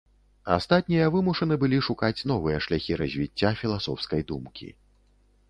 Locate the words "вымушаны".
1.15-1.57